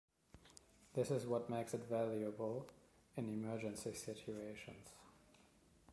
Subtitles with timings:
[0.95, 2.65] This is what makes it valuable
[3.15, 4.93] in emergency situations.